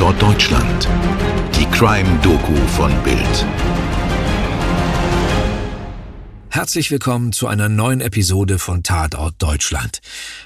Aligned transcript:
Tatort 0.00 0.22
Deutschland. 0.22 0.88
Die 1.56 1.66
Crime-Doku 1.66 2.54
von 2.68 2.90
Bild. 3.02 3.46
Herzlich 6.48 6.90
willkommen 6.90 7.32
zu 7.32 7.46
einer 7.48 7.68
neuen 7.68 8.00
Episode 8.00 8.58
von 8.58 8.82
Tatort 8.82 9.34
Deutschland. 9.36 10.00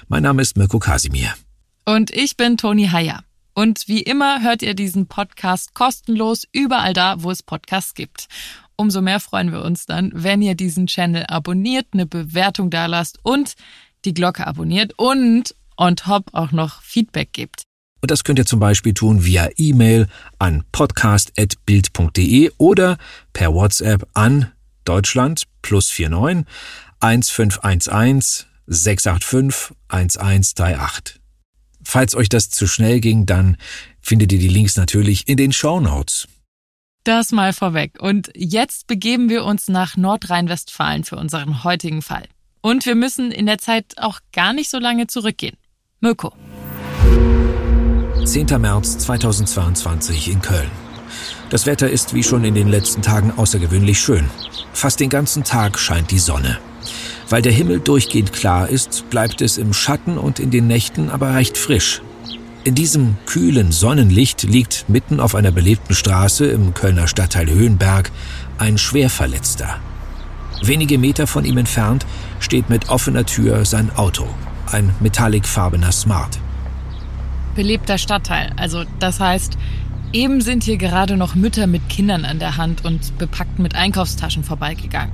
Mein 0.09 0.23
Name 0.23 0.41
ist 0.41 0.57
Mirko 0.57 0.79
Kasimir. 0.79 1.35
Und 1.85 2.11
ich 2.11 2.35
bin 2.35 2.57
Toni 2.57 2.89
Heyer. 2.89 3.23
Und 3.53 3.87
wie 3.87 4.01
immer 4.01 4.41
hört 4.41 4.61
ihr 4.61 4.73
diesen 4.73 5.07
Podcast 5.07 5.73
kostenlos 5.73 6.43
überall 6.51 6.91
da, 6.91 7.23
wo 7.23 7.31
es 7.31 7.41
Podcasts 7.41 7.93
gibt. 7.93 8.27
Umso 8.75 9.01
mehr 9.01 9.21
freuen 9.21 9.53
wir 9.53 9.63
uns 9.63 9.85
dann, 9.85 10.11
wenn 10.13 10.41
ihr 10.41 10.55
diesen 10.55 10.87
Channel 10.87 11.27
abonniert, 11.29 11.87
eine 11.93 12.05
Bewertung 12.05 12.69
dalasst 12.69 13.19
und 13.23 13.53
die 14.03 14.13
Glocke 14.13 14.45
abonniert 14.45 14.91
und 14.97 15.55
on 15.77 15.95
top 15.95 16.25
auch 16.33 16.51
noch 16.51 16.81
Feedback 16.81 17.31
gibt. 17.31 17.64
Und 18.05 18.11
das 18.11 18.23
könnt 18.23 18.37
ihr 18.37 18.45
zum 18.45 18.59
Beispiel 18.59 18.93
tun 18.93 19.25
via 19.25 19.49
E-Mail 19.57 20.05
an 20.37 20.63
podcast.bild.de 20.71 22.51
oder 22.59 22.99
per 23.33 23.51
WhatsApp 23.51 24.07
an 24.13 24.51
Deutschland 24.83 25.45
plus 25.63 25.89
49 25.89 26.45
1511 26.99 28.45
685 28.67 29.75
1138. 29.87 31.19
Falls 31.83 32.13
euch 32.13 32.29
das 32.29 32.51
zu 32.51 32.67
schnell 32.67 32.99
ging, 32.99 33.25
dann 33.25 33.57
findet 34.01 34.31
ihr 34.33 34.37
die 34.37 34.49
Links 34.49 34.75
natürlich 34.75 35.27
in 35.27 35.37
den 35.37 35.51
Show 35.51 35.79
Notes. 35.79 36.27
Das 37.05 37.31
mal 37.31 37.53
vorweg. 37.53 37.99
Und 37.99 38.29
jetzt 38.35 38.85
begeben 38.85 39.29
wir 39.29 39.45
uns 39.45 39.67
nach 39.67 39.97
Nordrhein-Westfalen 39.97 41.05
für 41.05 41.15
unseren 41.15 41.63
heutigen 41.63 42.03
Fall. 42.03 42.27
Und 42.61 42.85
wir 42.85 42.93
müssen 42.93 43.31
in 43.31 43.47
der 43.47 43.57
Zeit 43.57 43.95
auch 43.97 44.19
gar 44.31 44.53
nicht 44.53 44.69
so 44.69 44.77
lange 44.77 45.07
zurückgehen. 45.07 45.57
Mirko. 46.01 46.33
10. 48.25 48.59
März 48.59 48.97
2022 48.97 50.31
in 50.31 50.41
Köln. 50.41 50.71
Das 51.51 51.67
Wetter 51.67 51.89
ist 51.89 52.15
wie 52.15 52.23
schon 52.23 52.43
in 52.43 52.55
den 52.55 52.69
letzten 52.69 53.03
Tagen 53.03 53.31
außergewöhnlich 53.37 53.99
schön. 53.99 54.25
Fast 54.73 54.99
den 54.99 55.09
ganzen 55.09 55.43
Tag 55.43 55.77
scheint 55.77 56.09
die 56.09 56.19
Sonne. 56.19 56.57
Weil 57.29 57.43
der 57.43 57.51
Himmel 57.51 57.79
durchgehend 57.79 58.33
klar 58.33 58.67
ist, 58.67 59.09
bleibt 59.11 59.41
es 59.41 59.59
im 59.59 59.73
Schatten 59.73 60.17
und 60.17 60.39
in 60.39 60.49
den 60.49 60.65
Nächten 60.65 61.11
aber 61.11 61.35
recht 61.35 61.55
frisch. 61.55 62.01
In 62.63 62.73
diesem 62.73 63.15
kühlen 63.27 63.71
Sonnenlicht 63.71 64.41
liegt 64.41 64.89
mitten 64.89 65.19
auf 65.19 65.35
einer 65.35 65.51
belebten 65.51 65.95
Straße 65.95 66.47
im 66.47 66.73
Kölner 66.73 67.07
Stadtteil 67.07 67.47
Höhenberg 67.47 68.11
ein 68.57 68.79
Schwerverletzter. 68.79 69.79
Wenige 70.63 70.97
Meter 70.97 71.27
von 71.27 71.45
ihm 71.45 71.57
entfernt 71.57 72.07
steht 72.39 72.71
mit 72.71 72.89
offener 72.89 73.25
Tür 73.25 73.65
sein 73.65 73.95
Auto, 73.95 74.27
ein 74.71 74.95
metallicfarbener 74.99 75.91
Smart. 75.91 76.39
Belebter 77.55 77.97
Stadtteil, 77.97 78.51
also 78.57 78.83
das 78.99 79.19
heißt, 79.19 79.57
eben 80.11 80.41
sind 80.41 80.63
hier 80.63 80.77
gerade 80.77 81.17
noch 81.17 81.35
Mütter 81.35 81.67
mit 81.67 81.87
Kindern 81.89 82.25
an 82.25 82.39
der 82.39 82.57
Hand 82.57 82.83
und 82.85 83.17
bepackt 83.17 83.59
mit 83.59 83.75
Einkaufstaschen 83.75 84.43
vorbeigegangen. 84.43 85.13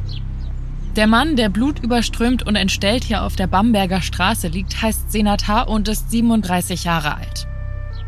Der 0.95 1.07
Mann, 1.07 1.37
der 1.37 1.47
blutüberströmt 1.49 2.45
und 2.45 2.57
entstellt 2.57 3.05
hier 3.05 3.23
auf 3.23 3.35
der 3.37 3.47
Bamberger 3.47 4.01
Straße 4.01 4.49
liegt, 4.49 4.81
heißt 4.81 5.11
Senatar 5.11 5.69
und 5.69 5.87
ist 5.87 6.11
37 6.11 6.83
Jahre 6.83 7.15
alt. 7.15 7.47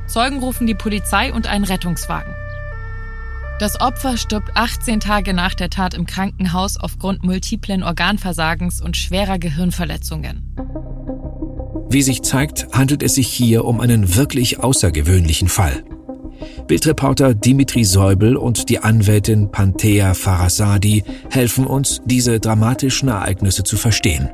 Zeugen 0.08 0.40
rufen 0.40 0.68
die 0.68 0.76
Polizei 0.76 1.32
und 1.32 1.48
einen 1.48 1.64
Rettungswagen. 1.64 2.34
Das 3.60 3.80
Opfer 3.80 4.18
stirbt 4.18 4.58
18 4.58 5.00
Tage 5.00 5.34
nach 5.34 5.54
der 5.54 5.70
Tat 5.70 5.94
im 5.94 6.06
Krankenhaus 6.06 6.76
aufgrund 6.78 7.24
multiplen 7.24 7.84
Organversagens 7.84 8.82
und 8.82 8.98
schwerer 8.98 9.40
Gehirnverletzungen. 9.40 10.44
Wie 11.94 12.02
sich 12.02 12.24
zeigt, 12.24 12.70
handelt 12.72 13.04
es 13.04 13.14
sich 13.14 13.28
hier 13.28 13.66
um 13.66 13.80
einen 13.80 14.16
wirklich 14.16 14.60
außergewöhnlichen 14.62 15.48
Fall. 15.48 15.84
Bildreporter 16.66 17.36
Dimitri 17.36 17.84
Säubel 17.84 18.36
und 18.36 18.70
die 18.70 18.80
Anwältin 18.80 19.52
Panthea 19.52 20.16
Farasadi 20.16 21.04
helfen 21.30 21.68
uns, 21.68 22.02
diese 22.04 22.40
dramatischen 22.40 23.10
Ereignisse 23.10 23.64
zu 23.64 23.78
verstehen. 23.78 24.32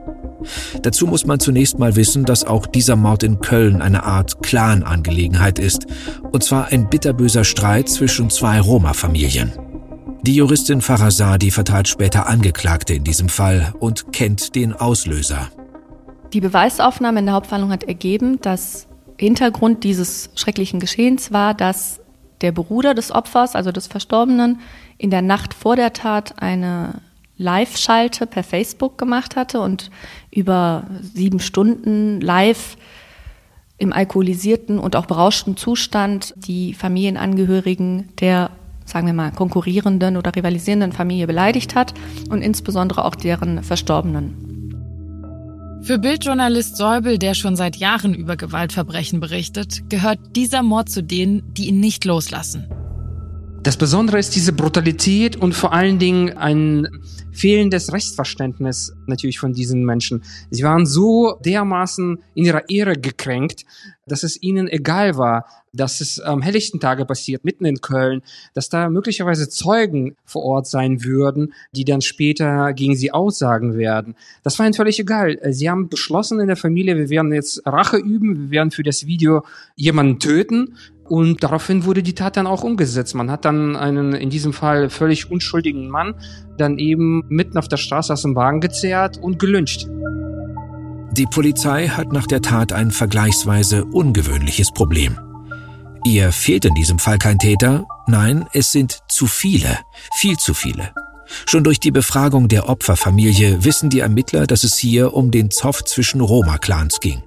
Dazu 0.84 1.06
muss 1.06 1.26
man 1.26 1.42
zunächst 1.42 1.80
mal 1.80 1.98
wissen, 1.98 2.24
dass 2.24 2.46
auch 2.46 2.66
dieser 2.66 2.96
Mord 2.96 3.24
in 3.24 3.42
Köln 3.42 3.82
eine 3.82 4.06
Art 4.06 4.42
Clan-Angelegenheit 4.42 5.60
ist, 5.60 5.86
und 6.32 6.42
zwar 6.46 6.68
ein 6.68 6.90
bitterböser 6.90 7.44
Streit 7.44 7.90
zwischen 7.90 8.30
zwei 8.30 8.62
Roma-Familien. 8.62 9.52
Die 10.22 10.36
Juristin 10.36 10.80
Farasadi 10.80 11.52
vertrat 11.52 11.90
später 11.90 12.26
Angeklagte 12.26 12.94
in 12.94 13.04
diesem 13.04 13.28
Fall 13.28 13.74
und 13.80 14.14
kennt 14.14 14.56
den 14.56 14.72
Auslöser. 14.72 15.50
Die 16.34 16.42
Beweisaufnahme 16.42 17.20
in 17.20 17.26
der 17.26 17.36
Hauptverhandlung 17.36 17.72
hat 17.72 17.84
ergeben, 17.86 18.40
dass 18.42 18.88
Hintergrund 19.18 19.84
dieses 19.84 20.30
schrecklichen 20.36 20.80
Geschehens 20.80 21.32
war, 21.32 21.54
dass 21.54 22.00
der 22.42 22.52
Bruder 22.52 22.94
des 22.94 23.12
Opfers, 23.12 23.56
also 23.56 23.72
des 23.72 23.88
Verstorbenen, 23.88 24.60
in 24.98 25.10
der 25.10 25.22
Nacht 25.22 25.54
vor 25.54 25.76
der 25.76 25.94
Tat 25.94 26.42
eine 26.42 27.02
Live-Schalte 27.38 28.28
per 28.28 28.44
Facebook 28.44 28.98
gemacht 28.98 29.36
hatte 29.36 29.62
und 29.62 29.90
über 30.30 30.84
sieben 31.02 31.40
Stunden 31.40 32.22
live 32.22 32.78
im 33.78 33.94
alkoholisierten 33.94 34.78
und 34.78 34.96
auch 34.96 35.06
berauschten 35.06 35.58
Zustand 35.58 36.34
die 36.38 36.74
Familienangehörigen 36.74 38.10
der, 38.20 38.52
sagen 38.86 39.08
wir 39.08 39.14
mal, 39.14 39.32
konkurrierenden 39.32 40.18
oder 40.18 40.36
rivalisierenden 40.36 40.92
Familie 40.92 41.28
beleidigt 41.28 41.76
hat 41.76 41.94
und 42.30 42.42
insbesondere 42.42 43.06
auch 43.06 43.16
deren 43.16 43.64
Verstorbenen. 43.64 44.49
Für 45.82 45.98
Bildjournalist 45.98 46.76
Säubel, 46.76 47.18
der 47.18 47.34
schon 47.34 47.56
seit 47.56 47.78
Jahren 47.78 48.14
über 48.14 48.36
Gewaltverbrechen 48.36 49.20
berichtet, 49.20 49.90
gehört 49.90 50.20
dieser 50.36 50.62
Mord 50.62 50.90
zu 50.90 51.02
denen, 51.02 51.54
die 51.54 51.68
ihn 51.70 51.80
nicht 51.80 52.06
loslassen. 52.06 52.68
Das 53.70 53.78
Besondere 53.78 54.18
ist 54.18 54.36
diese 54.36 54.52
Brutalität 54.52 55.36
und 55.36 55.54
vor 55.54 55.74
allen 55.74 56.00
Dingen 56.00 56.36
ein 56.36 56.88
fehlendes 57.32 57.94
Rechtsverständnis 57.94 58.96
natürlich 59.06 59.38
von 59.38 59.54
diesen 59.54 59.86
Menschen. 59.86 60.24
Sie 60.50 60.64
waren 60.64 60.88
so 60.88 61.38
dermaßen 61.46 62.18
in 62.34 62.46
ihrer 62.46 62.68
Ehre 62.68 62.96
gekränkt, 62.96 63.66
dass 64.08 64.24
es 64.24 64.42
ihnen 64.42 64.68
egal 64.68 65.18
war, 65.20 65.46
dass 65.72 66.02
es 66.02 66.20
am 66.20 66.42
helllichten 66.42 66.80
Tage 66.80 67.06
passiert, 67.06 67.46
mitten 67.46 67.64
in 67.64 67.80
Köln, 67.80 68.24
dass 68.56 68.70
da 68.70 68.90
möglicherweise 68.90 69.50
Zeugen 69.50 70.16
vor 70.26 70.42
Ort 70.42 70.66
sein 70.66 71.04
würden, 71.04 71.54
die 71.72 71.86
dann 71.86 72.02
später 72.02 72.74
gegen 72.74 72.96
sie 72.96 73.12
aussagen 73.12 73.78
werden. 73.78 74.16
Das 74.42 74.58
war 74.58 74.66
ihnen 74.66 74.74
völlig 74.74 75.00
egal. 75.00 75.38
Sie 75.54 75.70
haben 75.70 75.90
beschlossen 75.90 76.40
in 76.40 76.48
der 76.48 76.58
Familie, 76.58 76.98
wir 76.98 77.10
werden 77.10 77.32
jetzt 77.32 77.62
Rache 77.68 77.98
üben, 77.98 78.46
wir 78.46 78.50
werden 78.50 78.72
für 78.72 78.82
das 78.82 79.06
Video 79.06 79.44
jemanden 79.76 80.18
töten 80.18 80.76
und 81.10 81.44
daraufhin 81.44 81.86
wurde 81.86 82.04
die 82.04 82.14
Tat 82.14 82.38
dann 82.38 82.48
auch 82.48 82.64
umgesetzt. 82.64 83.16
Man 83.16 83.32
hat 83.32 83.44
dann 83.44 83.76
einen, 83.76 84.14
in 84.14 84.30
diesem 84.30 84.54
Fall 84.54 84.90
völlig 84.90 85.32
unschuldigen 85.32 85.90
Mann, 85.90 86.14
dann 86.58 86.78
eben 86.78 87.24
mitten 87.30 87.58
auf 87.58 87.68
der 87.68 87.78
Straße 87.78 88.14
aus 88.14 88.22
dem 88.22 88.36
Wagen 88.36 88.62
gezerrt 88.62 89.18
und 89.18 89.40
gelünscht. 89.40 89.88
Die 91.12 91.26
Polizei 91.26 91.88
hat 91.88 92.14
nach 92.14 92.28
der 92.28 92.42
Tat 92.42 92.72
ein 92.72 92.92
vergleichsweise 92.92 93.86
ungewöhnliches 93.86 94.72
Problem. 94.72 95.18
Ihr 96.06 96.32
fehlt 96.32 96.66
in 96.66 96.76
diesem 96.76 97.00
Fall 97.00 97.18
kein 97.18 97.40
Täter, 97.40 97.86
nein, 98.08 98.46
es 98.54 98.72
sind 98.72 99.00
zu 99.10 99.26
viele, 99.26 99.80
viel 100.16 100.38
zu 100.38 100.54
viele. 100.54 100.94
Schon 101.46 101.64
durch 101.64 101.80
die 101.80 101.92
Befragung 101.92 102.48
der 102.48 102.70
Opferfamilie 102.70 103.64
wissen 103.64 103.90
die 103.90 104.00
Ermittler, 104.00 104.48
dass 104.48 104.64
es 104.64 104.78
hier 104.78 105.14
um 105.14 105.32
den 105.32 105.52
Zoff 105.52 105.84
zwischen 105.84 106.22
Roma-Clans 106.22 107.00
ging. 107.00 107.24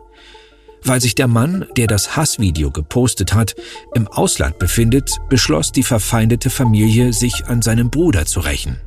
Weil 0.84 1.00
sich 1.00 1.14
der 1.14 1.28
Mann, 1.28 1.66
der 1.76 1.86
das 1.86 2.16
Hassvideo 2.16 2.70
gepostet 2.70 3.34
hat, 3.34 3.54
im 3.94 4.08
Ausland 4.08 4.58
befindet, 4.58 5.18
beschloss 5.28 5.72
die 5.72 5.84
verfeindete 5.84 6.50
Familie, 6.50 7.12
sich 7.12 7.46
an 7.46 7.62
seinem 7.62 7.90
Bruder 7.90 8.26
zu 8.26 8.40
rächen. 8.40 8.80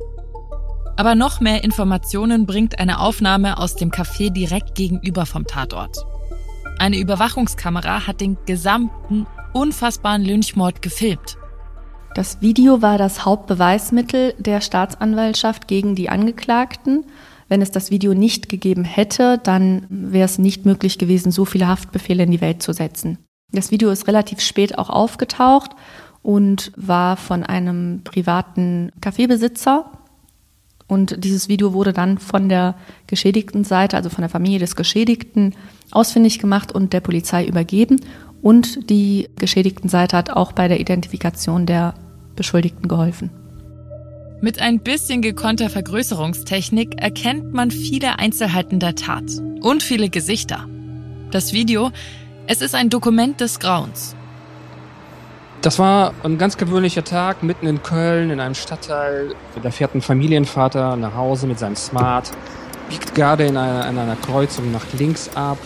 Aber 0.96 1.14
noch 1.14 1.40
mehr 1.40 1.62
Informationen 1.62 2.46
bringt 2.46 2.78
eine 2.78 3.00
Aufnahme 3.00 3.58
aus 3.58 3.76
dem 3.76 3.90
Café 3.90 4.30
direkt 4.30 4.74
gegenüber 4.74 5.26
vom 5.26 5.46
Tatort. 5.46 5.96
Eine 6.78 6.98
Überwachungskamera 6.98 8.06
hat 8.06 8.20
den 8.20 8.36
gesamten 8.46 9.26
unfassbaren 9.52 10.22
Lynchmord 10.22 10.82
gefilmt. 10.82 11.38
Das 12.14 12.40
Video 12.40 12.80
war 12.80 12.96
das 12.96 13.24
Hauptbeweismittel 13.26 14.34
der 14.38 14.62
Staatsanwaltschaft 14.62 15.68
gegen 15.68 15.94
die 15.94 16.08
Angeklagten 16.08 17.04
wenn 17.48 17.62
es 17.62 17.70
das 17.70 17.90
Video 17.90 18.14
nicht 18.14 18.48
gegeben 18.48 18.84
hätte, 18.84 19.38
dann 19.38 19.86
wäre 19.88 20.24
es 20.24 20.38
nicht 20.38 20.64
möglich 20.64 20.98
gewesen, 20.98 21.30
so 21.30 21.44
viele 21.44 21.68
Haftbefehle 21.68 22.24
in 22.24 22.30
die 22.30 22.40
Welt 22.40 22.62
zu 22.62 22.72
setzen. 22.72 23.18
Das 23.52 23.70
Video 23.70 23.90
ist 23.90 24.08
relativ 24.08 24.40
spät 24.40 24.78
auch 24.78 24.90
aufgetaucht 24.90 25.70
und 26.22 26.72
war 26.76 27.16
von 27.16 27.44
einem 27.44 28.00
privaten 28.02 28.90
Kaffeebesitzer. 29.00 29.90
Und 30.88 31.24
dieses 31.24 31.48
Video 31.48 31.72
wurde 31.72 31.92
dann 31.92 32.18
von 32.18 32.48
der 32.48 32.74
geschädigten 33.06 33.64
Seite, 33.64 33.96
also 33.96 34.08
von 34.08 34.22
der 34.22 34.28
Familie 34.28 34.58
des 34.58 34.76
Geschädigten, 34.76 35.54
ausfindig 35.90 36.38
gemacht 36.38 36.72
und 36.72 36.92
der 36.92 37.00
Polizei 37.00 37.46
übergeben. 37.46 38.00
Und 38.42 38.90
die 38.90 39.28
geschädigten 39.36 39.88
Seite 39.88 40.16
hat 40.16 40.30
auch 40.30 40.52
bei 40.52 40.68
der 40.68 40.80
Identifikation 40.80 41.66
der 41.66 41.94
Beschuldigten 42.36 42.88
geholfen. 42.88 43.30
Mit 44.42 44.60
ein 44.60 44.80
bisschen 44.80 45.22
gekonnter 45.22 45.70
Vergrößerungstechnik 45.70 47.00
erkennt 47.00 47.54
man 47.54 47.70
viele 47.70 48.18
Einzelheiten 48.18 48.78
der 48.78 48.94
Tat 48.94 49.24
und 49.62 49.82
viele 49.82 50.10
Gesichter. 50.10 50.66
Das 51.30 51.54
Video, 51.54 51.90
es 52.46 52.60
ist 52.60 52.74
ein 52.74 52.90
Dokument 52.90 53.40
des 53.40 53.58
Grauens. 53.60 54.14
Das 55.62 55.78
war 55.78 56.12
ein 56.22 56.36
ganz 56.36 56.58
gewöhnlicher 56.58 57.02
Tag 57.02 57.42
mitten 57.42 57.66
in 57.66 57.82
Köln, 57.82 58.28
in 58.28 58.38
einem 58.38 58.54
Stadtteil. 58.54 59.34
Da 59.62 59.70
fährt 59.70 59.94
ein 59.94 60.02
Familienvater 60.02 60.96
nach 60.96 61.14
Hause 61.14 61.46
mit 61.46 61.58
seinem 61.58 61.76
Smart, 61.76 62.30
biegt 62.90 63.14
gerade 63.14 63.46
in 63.46 63.56
einer, 63.56 63.88
in 63.88 63.96
einer 63.96 64.16
Kreuzung 64.16 64.70
nach 64.70 64.84
links 64.98 65.30
ab 65.34 65.56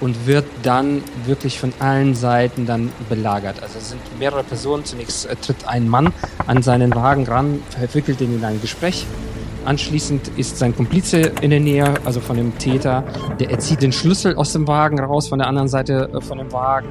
und 0.00 0.26
wird 0.26 0.46
dann 0.62 1.02
wirklich 1.26 1.58
von 1.58 1.72
allen 1.78 2.14
Seiten 2.14 2.66
dann 2.66 2.90
belagert. 3.08 3.62
Also 3.62 3.78
es 3.78 3.90
sind 3.90 4.00
mehrere 4.18 4.42
Personen. 4.42 4.84
Zunächst 4.84 5.28
tritt 5.42 5.66
ein 5.66 5.88
Mann 5.88 6.12
an 6.46 6.62
seinen 6.62 6.94
Wagen 6.94 7.26
ran, 7.26 7.62
verwickelt 7.70 8.20
ihn 8.20 8.34
in 8.34 8.44
ein 8.44 8.60
Gespräch. 8.60 9.06
Anschließend 9.64 10.28
ist 10.36 10.58
sein 10.58 10.74
Komplize 10.74 11.20
in 11.42 11.50
der 11.50 11.60
Nähe, 11.60 11.94
also 12.04 12.20
von 12.20 12.36
dem 12.36 12.56
Täter. 12.56 13.04
Der 13.38 13.50
erzieht 13.50 13.82
den 13.82 13.92
Schlüssel 13.92 14.34
aus 14.36 14.52
dem 14.52 14.66
Wagen 14.66 14.98
raus, 14.98 15.28
von 15.28 15.38
der 15.38 15.48
anderen 15.48 15.68
Seite 15.68 16.10
äh, 16.14 16.20
von 16.20 16.38
dem 16.38 16.50
Wagen. 16.52 16.88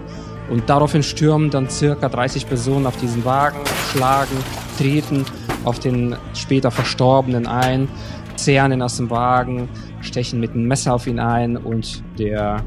Und 0.49 0.69
daraufhin 0.69 1.03
stürmen 1.03 1.49
dann 1.49 1.69
circa 1.69 2.09
30 2.09 2.47
Personen 2.47 2.85
auf 2.85 2.97
diesen 2.97 3.25
Wagen, 3.25 3.57
schlagen, 3.91 4.35
treten 4.77 5.25
auf 5.63 5.79
den 5.79 6.15
später 6.33 6.71
Verstorbenen 6.71 7.47
ein, 7.47 7.87
zehren 8.35 8.71
ihn 8.71 8.81
aus 8.81 8.97
dem 8.97 9.09
Wagen, 9.09 9.69
stechen 10.01 10.39
mit 10.39 10.51
einem 10.51 10.67
Messer 10.67 10.93
auf 10.93 11.05
ihn 11.05 11.19
ein 11.19 11.57
und 11.57 12.03
der 12.17 12.63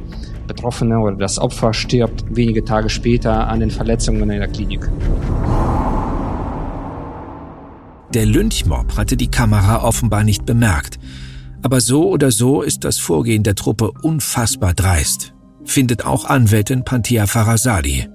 Betroffene 0.46 0.98
oder 0.98 1.16
das 1.16 1.38
Opfer 1.38 1.72
stirbt 1.74 2.24
wenige 2.28 2.64
Tage 2.64 2.88
später 2.88 3.48
an 3.48 3.60
den 3.60 3.70
Verletzungen 3.70 4.22
in 4.30 4.40
der 4.40 4.48
Klinik. 4.48 4.88
Der 8.14 8.26
Lynchmob 8.26 8.96
hatte 8.96 9.16
die 9.16 9.30
Kamera 9.30 9.82
offenbar 9.82 10.22
nicht 10.22 10.44
bemerkt. 10.44 10.98
Aber 11.62 11.80
so 11.80 12.08
oder 12.08 12.30
so 12.30 12.60
ist 12.60 12.84
das 12.84 12.98
Vorgehen 12.98 13.42
der 13.42 13.54
Truppe 13.54 13.92
unfassbar 14.02 14.74
dreist, 14.74 15.32
findet 15.64 16.04
auch 16.04 16.24
Anwältin 16.24 16.84
Pantia 16.84 17.26
Farasadi. 17.26 18.08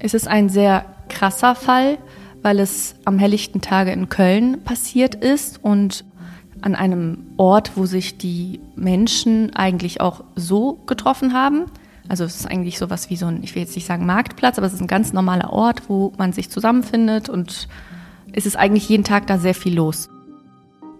Es 0.00 0.14
ist 0.14 0.26
ein 0.26 0.48
sehr 0.48 0.86
krasser 1.08 1.54
Fall, 1.54 1.98
weil 2.42 2.58
es 2.58 2.94
am 3.04 3.18
helllichten 3.18 3.60
Tage 3.60 3.92
in 3.92 4.08
Köln 4.08 4.64
passiert 4.64 5.14
ist 5.14 5.62
und 5.62 6.04
an 6.62 6.74
einem 6.74 7.26
Ort, 7.36 7.72
wo 7.76 7.86
sich 7.86 8.18
die 8.18 8.60
Menschen 8.76 9.54
eigentlich 9.54 10.00
auch 10.00 10.24
so 10.34 10.78
getroffen 10.86 11.32
haben. 11.32 11.66
Also 12.08 12.24
es 12.24 12.36
ist 12.36 12.46
eigentlich 12.46 12.78
sowas 12.78 13.10
wie 13.10 13.16
so 13.16 13.26
ein, 13.26 13.42
ich 13.42 13.54
will 13.54 13.62
jetzt 13.62 13.74
nicht 13.74 13.86
sagen 13.86 14.06
Marktplatz, 14.06 14.58
aber 14.58 14.66
es 14.66 14.72
ist 14.72 14.80
ein 14.80 14.86
ganz 14.86 15.12
normaler 15.12 15.52
Ort, 15.52 15.88
wo 15.88 16.12
man 16.16 16.32
sich 16.32 16.50
zusammenfindet 16.50 17.28
und 17.28 17.68
es 18.32 18.46
ist 18.46 18.56
eigentlich 18.56 18.88
jeden 18.88 19.04
Tag 19.04 19.26
da 19.26 19.38
sehr 19.38 19.54
viel 19.54 19.74
los. 19.74 20.08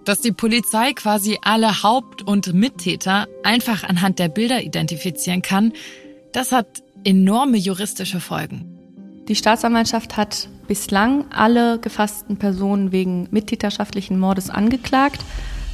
Dass 0.04 0.20
die 0.20 0.32
Polizei 0.32 0.92
quasi 0.92 1.38
alle 1.42 1.82
Haupt- 1.82 2.22
und 2.22 2.52
Mittäter 2.54 3.26
einfach 3.42 3.84
anhand 3.84 4.18
der 4.18 4.28
Bilder 4.28 4.62
identifizieren 4.62 5.42
kann, 5.42 5.72
das 6.32 6.52
hat 6.52 6.82
enorme 7.04 7.56
juristische 7.56 8.20
Folgen. 8.20 8.78
Die 9.28 9.34
Staatsanwaltschaft 9.34 10.16
hat 10.16 10.48
bislang 10.68 11.24
alle 11.32 11.80
gefassten 11.80 12.36
Personen 12.36 12.92
wegen 12.92 13.26
mittäterschaftlichen 13.32 14.18
Mordes 14.20 14.50
angeklagt, 14.50 15.24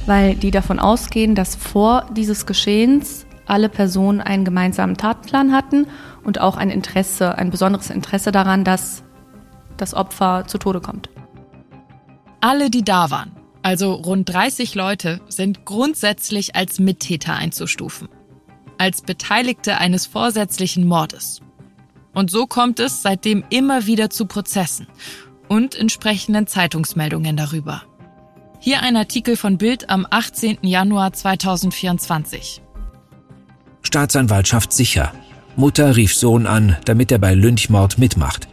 weil 0.07 0.35
die 0.35 0.51
davon 0.51 0.79
ausgehen, 0.79 1.35
dass 1.35 1.55
vor 1.55 2.07
dieses 2.15 2.45
Geschehens 2.45 3.27
alle 3.45 3.69
Personen 3.69 4.21
einen 4.21 4.45
gemeinsamen 4.45 4.97
Tatplan 4.97 5.51
hatten 5.51 5.87
und 6.23 6.41
auch 6.41 6.57
ein 6.57 6.71
Interesse, 6.71 7.37
ein 7.37 7.51
besonderes 7.51 7.91
Interesse 7.91 8.31
daran, 8.31 8.63
dass 8.63 9.03
das 9.77 9.93
Opfer 9.93 10.45
zu 10.47 10.57
Tode 10.57 10.81
kommt. 10.81 11.09
Alle, 12.41 12.69
die 12.69 12.83
da 12.83 13.11
waren, 13.11 13.31
also 13.61 13.93
rund 13.93 14.29
30 14.31 14.75
Leute, 14.75 15.21
sind 15.27 15.65
grundsätzlich 15.65 16.55
als 16.55 16.79
Mittäter 16.79 17.33
einzustufen. 17.33 18.07
Als 18.77 19.01
Beteiligte 19.01 19.77
eines 19.77 20.05
vorsätzlichen 20.05 20.85
Mordes. 20.85 21.41
Und 22.15 22.31
so 22.31 22.47
kommt 22.47 22.79
es 22.79 23.03
seitdem 23.03 23.43
immer 23.49 23.85
wieder 23.85 24.09
zu 24.09 24.25
Prozessen 24.25 24.87
und 25.47 25.75
entsprechenden 25.75 26.47
Zeitungsmeldungen 26.47 27.37
darüber. 27.37 27.83
Hier 28.59 28.81
ein 28.81 28.95
Artikel 28.95 29.37
von 29.37 29.59
Bild 29.59 29.89
am 29.91 30.07
18. 30.09 30.59
Januar 30.63 31.13
2024. 31.13 32.63
Staatsanwaltschaft 33.83 34.73
sicher. 34.73 35.13
Mutter 35.55 35.95
rief 35.95 36.15
Sohn 36.15 36.47
an, 36.47 36.77
damit 36.85 37.11
er 37.11 37.19
bei 37.19 37.35
Lynchmord 37.35 37.97
mitmacht. 37.97 38.47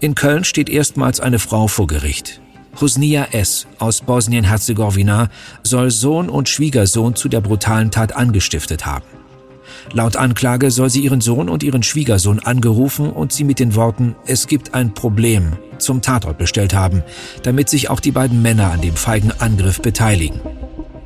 In 0.00 0.14
Köln 0.14 0.44
steht 0.44 0.68
erstmals 0.68 1.20
eine 1.20 1.38
Frau 1.38 1.68
vor 1.68 1.86
Gericht. 1.86 2.40
Husnia 2.80 3.28
S. 3.32 3.66
aus 3.78 4.00
Bosnien-Herzegowina 4.00 5.28
soll 5.62 5.90
Sohn 5.90 6.28
und 6.28 6.48
Schwiegersohn 6.48 7.14
zu 7.14 7.28
der 7.28 7.40
brutalen 7.40 7.90
Tat 7.90 8.16
angestiftet 8.16 8.86
haben. 8.86 9.19
Laut 9.92 10.16
Anklage 10.16 10.70
soll 10.70 10.90
sie 10.90 11.00
ihren 11.00 11.20
Sohn 11.20 11.48
und 11.48 11.62
ihren 11.62 11.82
Schwiegersohn 11.82 12.40
angerufen 12.40 13.10
und 13.10 13.32
sie 13.32 13.44
mit 13.44 13.58
den 13.58 13.74
Worten 13.74 14.14
Es 14.26 14.46
gibt 14.46 14.74
ein 14.74 14.94
Problem 14.94 15.52
zum 15.78 16.02
Tatort 16.02 16.38
bestellt 16.38 16.74
haben, 16.74 17.02
damit 17.42 17.68
sich 17.68 17.90
auch 17.90 18.00
die 18.00 18.12
beiden 18.12 18.42
Männer 18.42 18.70
an 18.70 18.80
dem 18.80 18.96
feigen 18.96 19.32
Angriff 19.38 19.80
beteiligen. 19.80 20.40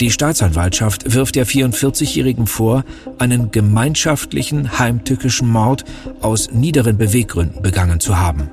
Die 0.00 0.10
Staatsanwaltschaft 0.10 1.14
wirft 1.14 1.36
der 1.36 1.46
44-Jährigen 1.46 2.46
vor, 2.46 2.84
einen 3.18 3.52
gemeinschaftlichen, 3.52 4.78
heimtückischen 4.78 5.48
Mord 5.48 5.84
aus 6.20 6.50
niederen 6.50 6.98
Beweggründen 6.98 7.62
begangen 7.62 8.00
zu 8.00 8.18
haben. 8.18 8.50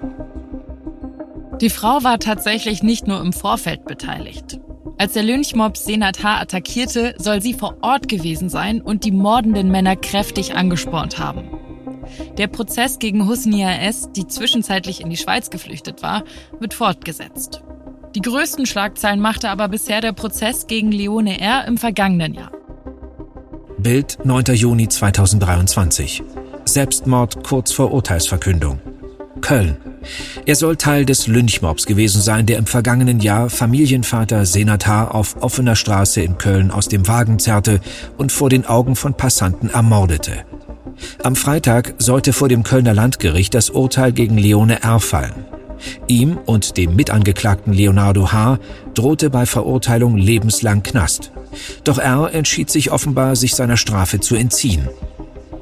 Die 1.60 1.70
Frau 1.70 2.04
war 2.04 2.20
tatsächlich 2.20 2.84
nicht 2.84 3.08
nur 3.08 3.20
im 3.22 3.34
Vorfeld 3.34 3.86
beteiligt. 3.86 4.60
Als 5.02 5.14
der 5.14 5.24
Lynchmob 5.24 5.78
Senat 5.78 6.22
H. 6.22 6.42
attackierte, 6.42 7.16
soll 7.18 7.42
sie 7.42 7.56
vor 7.56 7.78
Ort 7.82 8.08
gewesen 8.08 8.50
sein 8.50 8.84
und 8.84 9.04
die 9.04 9.12
mordenden 9.12 9.72
Männer 9.72 9.96
kräftig 9.96 10.56
angespornt 10.56 11.18
haben. 11.18 11.50
Der 12.38 12.46
Prozess 12.46 13.00
gegen 13.00 13.28
Husnia 13.28 13.78
S., 13.78 14.12
die 14.12 14.28
zwischenzeitlich 14.28 15.02
in 15.02 15.10
die 15.10 15.18
Schweiz 15.18 15.50
geflüchtet 15.50 16.04
war, 16.04 16.24
wird 16.60 16.76
fortgesetzt. 16.76 17.64
Die 18.14 18.22
größten 18.22 18.68
Schlagzeilen 18.68 19.20
machte 19.20 19.50
aber 19.50 19.70
bisher 19.70 20.02
der 20.02 20.14
Prozess 20.14 20.68
gegen 20.68 20.92
Leone 20.92 21.42
R. 21.42 21.66
im 21.66 21.80
vergangenen 21.80 22.36
Jahr. 22.36 22.52
Bild 23.80 24.20
9. 24.24 24.54
Juni 24.54 24.88
2023. 24.88 26.22
Selbstmord 26.66 27.44
kurz 27.44 27.72
vor 27.72 27.92
Urteilsverkündung. 27.92 28.80
Köln. 29.42 29.78
Er 30.46 30.56
soll 30.56 30.76
Teil 30.78 31.06
des 31.06 31.28
Lynchmobs 31.28 31.86
gewesen 31.86 32.22
sein, 32.22 32.46
der 32.46 32.58
im 32.58 32.66
vergangenen 32.66 33.20
Jahr 33.20 33.50
Familienvater 33.50 34.46
Senatar 34.46 35.14
auf 35.14 35.42
offener 35.42 35.76
Straße 35.76 36.22
in 36.22 36.38
Köln 36.38 36.72
aus 36.72 36.88
dem 36.88 37.08
Wagen 37.08 37.40
zerrte 37.40 37.80
und 38.18 38.32
vor 38.32 38.50
den 38.50 38.66
Augen 38.66 38.96
von 38.96 39.14
Passanten 39.14 39.70
ermordete. 39.70 40.46
Am 41.24 41.36
Freitag 41.36 41.96
sollte 41.98 42.34
vor 42.34 42.50
dem 42.50 42.64
Kölner 42.64 42.94
Landgericht 42.94 43.54
das 43.54 43.70
Urteil 43.70 44.12
gegen 44.12 44.38
Leone 44.38 44.84
R. 44.84 45.00
fallen. 45.00 45.46
Ihm 46.08 46.38
und 46.38 46.78
dem 46.78 46.96
Mitangeklagten 46.96 47.74
Leonardo 47.74 48.32
H. 48.32 48.60
drohte 48.94 49.30
bei 49.30 49.46
Verurteilung 49.46 50.18
lebenslang 50.18 50.84
Knast. 50.84 51.32
Doch 51.84 51.98
R. 51.98 52.34
entschied 52.34 52.70
sich 52.70 52.92
offenbar, 52.92 53.36
sich 53.36 53.56
seiner 53.56 53.78
Strafe 53.78 54.20
zu 54.20 54.36
entziehen. 54.36 54.88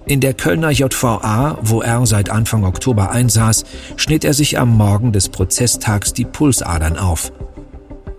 In 0.10 0.22
der 0.22 0.34
Kölner 0.34 0.72
JVA, 0.72 1.60
wo 1.62 1.84
er 1.84 2.04
seit 2.08 2.32
Anfang 2.32 2.66
Oktober 2.66 3.12
einsaß, 3.12 3.64
schnitt 3.96 4.26
er 4.26 4.34
sich 4.34 4.58
am 4.58 4.76
Morgen 4.76 5.12
des 5.12 5.30
Prozesstags 5.30 6.14
die 6.14 6.26
Pulsadern 6.26 6.98
auf. 6.98 7.32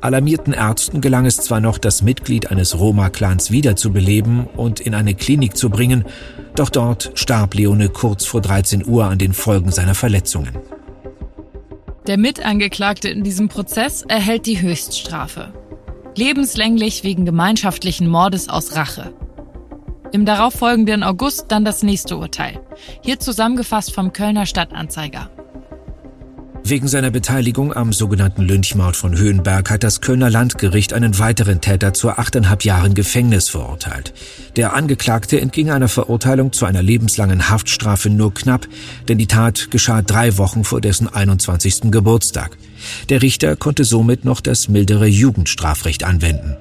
Alarmierten 0.00 0.52
Ärzten 0.52 1.00
gelang 1.00 1.26
es 1.26 1.38
zwar 1.38 1.58
noch, 1.58 1.78
das 1.78 2.02
Mitglied 2.02 2.52
eines 2.52 2.78
Roma-Clans 2.78 3.50
wiederzubeleben 3.50 4.46
und 4.46 4.78
in 4.78 4.94
eine 4.94 5.16
Klinik 5.16 5.56
zu 5.56 5.68
bringen, 5.68 6.04
doch 6.54 6.70
dort 6.70 7.10
starb 7.14 7.54
Leone 7.54 7.88
kurz 7.88 8.24
vor 8.24 8.40
13 8.40 8.86
Uhr 8.86 9.06
an 9.06 9.18
den 9.18 9.32
Folgen 9.32 9.72
seiner 9.72 9.96
Verletzungen. 9.96 10.56
Der 12.06 12.18
Mitangeklagte 12.18 13.08
in 13.08 13.24
diesem 13.24 13.48
Prozess 13.48 14.02
erhält 14.02 14.46
die 14.46 14.62
Höchststrafe. 14.62 15.52
Lebenslänglich 16.14 17.02
wegen 17.02 17.24
gemeinschaftlichen 17.24 18.06
Mordes 18.06 18.48
aus 18.48 18.76
Rache. 18.76 19.12
Im 20.12 20.24
darauffolgenden 20.24 21.02
August 21.02 21.46
dann 21.48 21.64
das 21.64 21.82
nächste 21.82 22.16
Urteil. 22.16 22.60
Hier 23.02 23.20
zusammengefasst 23.20 23.94
vom 23.94 24.12
Kölner 24.12 24.46
Stadtanzeiger. 24.46 25.30
Wegen 26.62 26.88
seiner 26.88 27.10
Beteiligung 27.10 27.72
am 27.72 27.92
sogenannten 27.92 28.42
Lynchmord 28.42 28.94
von 28.94 29.16
Höhenberg 29.16 29.70
hat 29.70 29.82
das 29.82 30.00
Kölner 30.00 30.30
Landgericht 30.30 30.92
einen 30.92 31.18
weiteren 31.18 31.60
Täter 31.60 31.94
zu 31.94 32.10
achteinhalb 32.10 32.64
Jahren 32.64 32.94
Gefängnis 32.94 33.48
verurteilt. 33.48 34.12
Der 34.56 34.74
Angeklagte 34.74 35.40
entging 35.40 35.70
einer 35.70 35.88
Verurteilung 35.88 36.52
zu 36.52 36.66
einer 36.66 36.82
lebenslangen 36.82 37.48
Haftstrafe 37.48 38.10
nur 38.10 38.34
knapp, 38.34 38.68
denn 39.08 39.18
die 39.18 39.26
Tat 39.26 39.70
geschah 39.70 40.02
drei 40.02 40.38
Wochen 40.38 40.64
vor 40.64 40.80
dessen 40.80 41.08
21. 41.08 41.90
Geburtstag. 41.90 42.56
Der 43.08 43.22
Richter 43.22 43.56
konnte 43.56 43.84
somit 43.84 44.24
noch 44.24 44.40
das 44.40 44.68
mildere 44.68 45.06
Jugendstrafrecht 45.06 46.04
anwenden. 46.04 46.56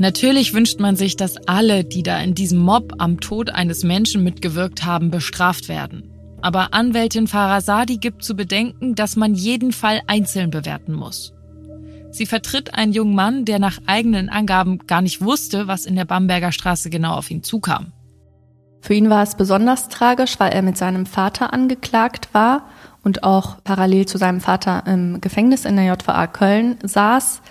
Natürlich 0.00 0.54
wünscht 0.54 0.80
man 0.80 0.96
sich, 0.96 1.14
dass 1.18 1.36
alle, 1.46 1.84
die 1.84 2.02
da 2.02 2.18
in 2.20 2.34
diesem 2.34 2.58
Mob 2.58 2.94
am 2.96 3.20
Tod 3.20 3.50
eines 3.50 3.84
Menschen 3.84 4.24
mitgewirkt 4.24 4.86
haben, 4.86 5.10
bestraft 5.10 5.68
werden. 5.68 6.10
Aber 6.40 6.72
Anwältin 6.72 7.26
Farasadi 7.26 7.98
gibt 7.98 8.24
zu 8.24 8.34
bedenken, 8.34 8.94
dass 8.94 9.16
man 9.16 9.34
jeden 9.34 9.72
Fall 9.72 10.00
einzeln 10.06 10.50
bewerten 10.50 10.94
muss. 10.94 11.34
Sie 12.12 12.24
vertritt 12.24 12.72
einen 12.72 12.94
jungen 12.94 13.14
Mann, 13.14 13.44
der 13.44 13.58
nach 13.58 13.76
eigenen 13.84 14.30
Angaben 14.30 14.78
gar 14.86 15.02
nicht 15.02 15.20
wusste, 15.20 15.68
was 15.68 15.84
in 15.84 15.96
der 15.96 16.06
Bamberger 16.06 16.50
Straße 16.50 16.88
genau 16.88 17.16
auf 17.16 17.30
ihn 17.30 17.42
zukam. 17.42 17.92
Für 18.80 18.94
ihn 18.94 19.10
war 19.10 19.22
es 19.22 19.34
besonders 19.34 19.90
tragisch, 19.90 20.40
weil 20.40 20.52
er 20.52 20.62
mit 20.62 20.78
seinem 20.78 21.04
Vater 21.04 21.52
angeklagt 21.52 22.30
war 22.32 22.70
und 23.04 23.22
auch 23.22 23.62
parallel 23.64 24.06
zu 24.06 24.16
seinem 24.16 24.40
Vater 24.40 24.82
im 24.86 25.20
Gefängnis 25.20 25.66
in 25.66 25.76
der 25.76 25.84
JVA 25.84 26.26
Köln 26.26 26.78
saß. 26.82 27.42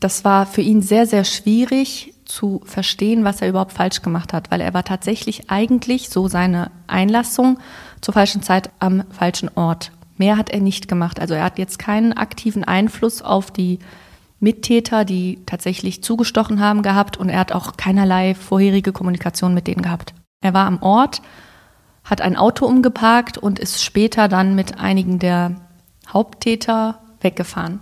Das 0.00 0.24
war 0.24 0.46
für 0.46 0.60
ihn 0.60 0.80
sehr, 0.80 1.06
sehr 1.06 1.24
schwierig 1.24 2.14
zu 2.24 2.60
verstehen, 2.64 3.24
was 3.24 3.40
er 3.40 3.48
überhaupt 3.48 3.72
falsch 3.72 4.02
gemacht 4.02 4.32
hat, 4.32 4.50
weil 4.50 4.60
er 4.60 4.74
war 4.74 4.84
tatsächlich 4.84 5.50
eigentlich, 5.50 6.08
so 6.08 6.28
seine 6.28 6.70
Einlassung, 6.86 7.58
zur 8.00 8.14
falschen 8.14 8.42
Zeit 8.42 8.70
am 8.78 9.02
falschen 9.10 9.50
Ort. 9.54 9.90
Mehr 10.18 10.36
hat 10.36 10.50
er 10.50 10.60
nicht 10.60 10.88
gemacht. 10.88 11.20
Also 11.20 11.34
er 11.34 11.44
hat 11.44 11.58
jetzt 11.58 11.78
keinen 11.78 12.12
aktiven 12.12 12.64
Einfluss 12.64 13.22
auf 13.22 13.50
die 13.50 13.78
Mittäter, 14.40 15.04
die 15.04 15.40
tatsächlich 15.46 16.02
zugestochen 16.02 16.60
haben, 16.60 16.82
gehabt 16.82 17.16
und 17.16 17.28
er 17.28 17.40
hat 17.40 17.52
auch 17.52 17.76
keinerlei 17.76 18.34
vorherige 18.34 18.92
Kommunikation 18.92 19.54
mit 19.54 19.66
denen 19.66 19.82
gehabt. 19.82 20.14
Er 20.40 20.54
war 20.54 20.66
am 20.66 20.80
Ort, 20.82 21.22
hat 22.04 22.20
ein 22.20 22.36
Auto 22.36 22.66
umgeparkt 22.66 23.36
und 23.38 23.58
ist 23.58 23.82
später 23.82 24.28
dann 24.28 24.54
mit 24.54 24.78
einigen 24.78 25.18
der 25.18 25.56
Haupttäter 26.12 27.00
weggefahren. 27.20 27.80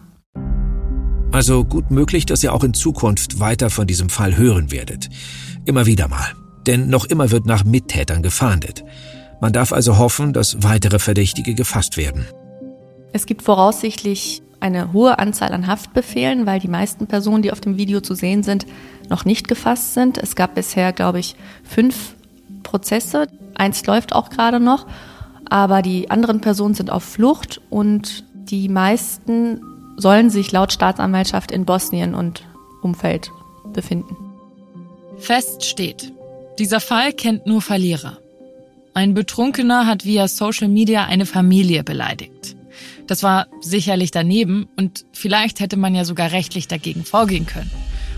Also 1.33 1.65
gut 1.65 1.91
möglich, 1.91 2.25
dass 2.27 2.43
ihr 2.43 2.53
auch 2.53 2.65
in 2.65 2.75
Zukunft 2.75 3.41
weiter 3.41 3.71
von 3.71 3.87
diesem 3.87 4.09
Fall 4.09 4.37
hören 4.37 4.71
werdet. 4.71 5.09
Immer 5.65 5.87
wieder 5.87 6.09
mal. 6.09 6.33
Denn 6.67 6.89
noch 6.89 7.05
immer 7.05 7.31
wird 7.31 7.47
nach 7.47 7.65
Mittätern 7.65 8.23
gefahndet. 8.23 8.85
Man 9.41 9.53
darf 9.53 9.73
also 9.73 9.99
hoffen, 9.99 10.33
dass 10.33 10.63
weitere 10.63 10.99
Verdächtige 10.99 11.55
gefasst 11.55 11.97
werden. 11.97 12.25
Es 13.13 13.27
gibt 13.27 13.43
voraussichtlich 13.43 14.43
eine 14.61 14.93
hohe 14.93 15.19
Anzahl 15.19 15.53
an 15.53 15.67
Haftbefehlen, 15.67 16.47
weil 16.47 16.61
die 16.61 16.69
meisten 16.69 17.07
Personen, 17.07 17.43
die 17.43 17.53
auf 17.53 17.61
dem 17.61 17.77
Video 17.77 18.01
zu 18.01 18.15
sehen 18.15 18.43
sind, 18.43 18.67
noch 19.11 19.25
nicht 19.25 19.49
gefasst 19.49 19.95
sind. 19.95 20.19
Es 20.19 20.35
gab 20.35 20.55
bisher, 20.55 20.93
glaube 20.93 21.19
ich, 21.19 21.37
fünf 21.63 22.15
Prozesse. 22.63 23.27
Eins 23.55 23.85
läuft 23.87 24.13
auch 24.13 24.31
gerade 24.31 24.59
noch, 24.59 24.87
aber 25.49 25.83
die 25.83 26.11
anderen 26.11 26.41
Personen 26.41 26.75
sind 26.75 26.91
auf 26.91 27.05
Flucht 27.05 27.61
und 27.71 28.25
die 28.35 28.69
meisten 28.69 29.61
sollen 29.97 30.31
sich 30.31 30.53
laut 30.53 30.73
Staatsanwaltschaft 30.73 31.51
in 31.51 31.65
Bosnien 31.65 32.15
und 32.15 32.45
Umfeld 32.83 33.31
befinden. 33.73 34.17
Fest 35.19 35.65
steht, 35.65 36.13
dieser 36.59 36.81
Fall 36.81 37.13
kennt 37.13 37.47
nur 37.47 37.63
Verlierer. 37.63 38.19
Ein 38.95 39.15
Betrunkener 39.15 39.87
hat 39.87 40.05
via 40.05 40.29
Social 40.29 40.69
Media 40.69 41.05
eine 41.05 41.27
Familie 41.27 41.85
beleidigt. 41.85 42.57
Das 43.07 43.23
war 43.23 43.47
sicherlich 43.61 44.11
daneben 44.11 44.69
und 44.77 45.05
vielleicht 45.13 45.61
hätte 45.61 45.77
man 45.77 45.95
ja 45.95 46.05
sogar 46.05 46.33
rechtlich 46.33 46.67
dagegen 46.67 47.05
vorgehen 47.05 47.47
können. 47.47 47.71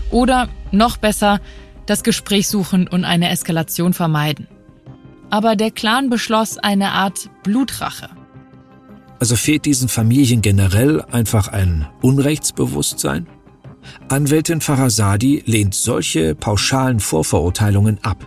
Oder 0.09 0.49
noch 0.71 0.97
besser, 0.97 1.41
das 1.85 2.03
Gespräch 2.03 2.47
suchen 2.47 2.87
und 2.87 3.05
eine 3.05 3.29
Eskalation 3.29 3.93
vermeiden. 3.93 4.47
Aber 5.29 5.55
der 5.55 5.71
Clan 5.71 6.09
beschloss 6.09 6.57
eine 6.57 6.91
Art 6.91 7.29
Blutrache. 7.43 8.09
Also 9.19 9.35
fehlt 9.35 9.65
diesen 9.65 9.89
Familien 9.89 10.41
generell 10.41 11.01
einfach 11.11 11.49
ein 11.49 11.87
Unrechtsbewusstsein? 12.01 13.27
Anwältin 14.07 14.61
Farasadi 14.61 15.43
lehnt 15.45 15.75
solche 15.75 16.35
pauschalen 16.35 16.99
Vorverurteilungen 16.99 17.99
ab. 18.01 18.25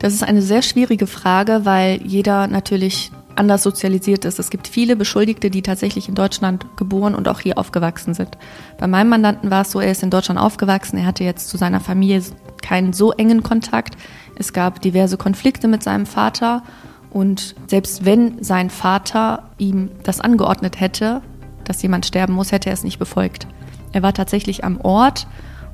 Das 0.00 0.14
ist 0.14 0.24
eine 0.24 0.42
sehr 0.42 0.62
schwierige 0.62 1.06
Frage, 1.06 1.60
weil 1.64 2.00
jeder 2.04 2.46
natürlich 2.46 3.12
anders 3.36 3.62
sozialisiert 3.62 4.24
ist. 4.24 4.38
Es 4.38 4.50
gibt 4.50 4.66
viele 4.66 4.96
Beschuldigte, 4.96 5.50
die 5.50 5.62
tatsächlich 5.62 6.08
in 6.08 6.14
Deutschland 6.14 6.66
geboren 6.76 7.14
und 7.14 7.28
auch 7.28 7.40
hier 7.40 7.58
aufgewachsen 7.58 8.14
sind. 8.14 8.38
Bei 8.78 8.86
meinem 8.86 9.10
Mandanten 9.10 9.50
war 9.50 9.62
es 9.62 9.70
so, 9.70 9.80
er 9.80 9.92
ist 9.92 10.02
in 10.02 10.10
Deutschland 10.10 10.40
aufgewachsen, 10.40 10.98
er 10.98 11.06
hatte 11.06 11.24
jetzt 11.24 11.48
zu 11.48 11.56
seiner 11.56 11.80
Familie 11.80 12.22
keinen 12.62 12.92
so 12.92 13.12
engen 13.12 13.42
Kontakt. 13.42 13.96
Es 14.36 14.52
gab 14.52 14.80
diverse 14.80 15.16
Konflikte 15.16 15.68
mit 15.68 15.82
seinem 15.82 16.06
Vater 16.06 16.62
und 17.10 17.54
selbst 17.66 18.04
wenn 18.04 18.42
sein 18.42 18.70
Vater 18.70 19.50
ihm 19.58 19.90
das 20.02 20.20
angeordnet 20.20 20.80
hätte, 20.80 21.22
dass 21.64 21.82
jemand 21.82 22.06
sterben 22.06 22.32
muss, 22.32 22.52
hätte 22.52 22.70
er 22.70 22.74
es 22.74 22.84
nicht 22.84 22.98
befolgt. 22.98 23.46
Er 23.92 24.02
war 24.02 24.14
tatsächlich 24.14 24.64
am 24.64 24.80
Ort 24.80 25.26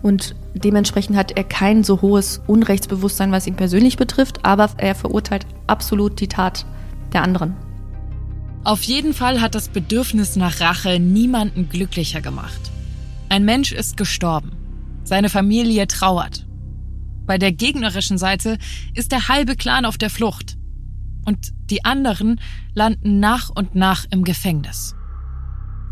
und 0.02 0.34
dementsprechend 0.54 1.16
hat 1.16 1.32
er 1.32 1.44
kein 1.44 1.84
so 1.84 2.00
hohes 2.00 2.40
Unrechtsbewusstsein, 2.46 3.32
was 3.32 3.46
ihn 3.46 3.56
persönlich 3.56 3.96
betrifft, 3.96 4.44
aber 4.44 4.70
er 4.78 4.94
verurteilt 4.94 5.46
absolut 5.66 6.20
die 6.20 6.28
Tat 6.28 6.64
der 7.12 7.22
anderen. 7.22 7.54
Auf 8.64 8.82
jeden 8.82 9.14
Fall 9.14 9.40
hat 9.40 9.54
das 9.54 9.68
Bedürfnis 9.68 10.36
nach 10.36 10.60
Rache 10.60 10.98
niemanden 10.98 11.68
glücklicher 11.68 12.20
gemacht. 12.20 12.60
Ein 13.28 13.44
Mensch 13.44 13.72
ist 13.72 13.96
gestorben. 13.96 14.52
Seine 15.04 15.28
Familie 15.28 15.86
trauert. 15.86 16.46
Bei 17.26 17.38
der 17.38 17.52
gegnerischen 17.52 18.18
Seite 18.18 18.58
ist 18.94 19.12
der 19.12 19.28
halbe 19.28 19.56
Clan 19.56 19.84
auf 19.84 19.98
der 19.98 20.10
Flucht. 20.10 20.55
Und 21.26 21.52
die 21.68 21.84
anderen 21.84 22.40
landen 22.74 23.20
nach 23.20 23.50
und 23.50 23.74
nach 23.74 24.06
im 24.10 24.24
Gefängnis. 24.24 24.94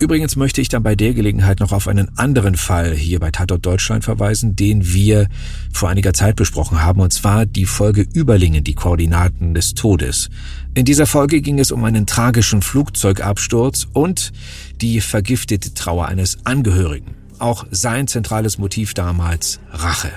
Übrigens 0.01 0.35
möchte 0.35 0.61
ich 0.61 0.69
dann 0.69 0.83
bei 0.83 0.97
der 0.97 1.15
Gelegenheit 1.15 1.61
noch 1.61 1.71
auf 1.71 1.87
einen 1.87 2.19
anderen 2.19 2.57
Fall 2.57 2.95
hier 2.95 3.21
bei 3.21 3.31
Tatort 3.31 3.65
Deutschland 3.65 4.05
verweisen, 4.05 4.57
den 4.57 4.93
wir 4.93 5.29
vor 5.73 5.89
einiger 5.89 6.13
Zeit 6.13 6.35
besprochen 6.35 6.83
haben, 6.83 7.01
und 7.01 7.13
zwar 7.13 7.47
die 7.47 7.65
Folge 7.65 8.05
Überlingen, 8.13 8.65
die 8.65 8.75
Koordinaten 8.75 9.55
des 9.55 9.75
Todes. 9.75 10.31
In 10.75 10.85
dieser 10.85 11.07
Folge 11.07 11.41
ging 11.41 11.61
es 11.61 11.71
um 11.71 11.85
einen 11.85 12.07
tragischen 12.07 12.61
Flugzeugabsturz 12.61 13.87
und 13.93 14.33
die 14.81 15.01
vergiftete 15.01 15.75
Trauer 15.75 16.07
eines 16.07 16.45
Angehörigen. 16.45 17.15
Auch 17.39 17.65
sein 17.71 18.09
zentrales 18.09 18.59
Motiv 18.59 18.95
damals 18.95 19.61
Rache. 19.71 20.11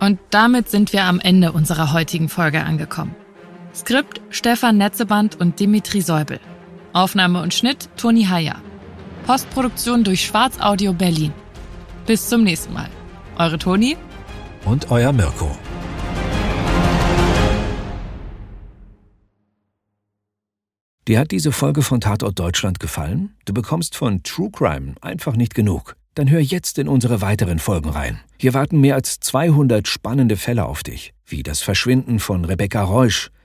Und 0.00 0.18
damit 0.30 0.68
sind 0.68 0.92
wir 0.92 1.04
am 1.04 1.20
Ende 1.20 1.52
unserer 1.52 1.92
heutigen 1.92 2.28
Folge 2.28 2.64
angekommen. 2.64 3.14
Skript 3.74 4.20
Stefan 4.28 4.76
Netzeband 4.76 5.40
und 5.40 5.58
Dimitri 5.58 6.02
Säubel. 6.02 6.38
Aufnahme 6.92 7.40
und 7.40 7.54
Schnitt 7.54 7.88
Toni 7.96 8.24
Heyer. 8.24 8.60
Postproduktion 9.26 10.04
durch 10.04 10.26
Schwarz 10.26 10.60
Audio 10.60 10.92
Berlin. 10.92 11.32
Bis 12.06 12.28
zum 12.28 12.44
nächsten 12.44 12.74
Mal. 12.74 12.90
Eure 13.38 13.58
Toni 13.58 13.96
und 14.66 14.90
euer 14.90 15.12
Mirko. 15.12 15.56
Dir 21.08 21.18
hat 21.18 21.30
diese 21.30 21.50
Folge 21.50 21.82
von 21.82 22.00
Tatort 22.00 22.38
Deutschland 22.38 22.78
gefallen? 22.78 23.34
Du 23.46 23.54
bekommst 23.54 23.96
von 23.96 24.22
True 24.22 24.50
Crime 24.52 24.94
einfach 25.00 25.34
nicht 25.34 25.54
genug. 25.54 25.96
Dann 26.14 26.28
hör 26.28 26.40
jetzt 26.40 26.78
in 26.78 26.88
unsere 26.88 27.22
weiteren 27.22 27.58
Folgen 27.58 27.88
rein. 27.88 28.20
Hier 28.36 28.52
warten 28.52 28.80
mehr 28.80 28.96
als 28.96 29.18
200 29.20 29.88
spannende 29.88 30.36
Fälle 30.36 30.66
auf 30.66 30.82
dich, 30.82 31.14
wie 31.24 31.42
das 31.42 31.62
Verschwinden 31.62 32.18
von 32.18 32.44
Rebecca 32.44 32.82
Reusch, 32.82 33.30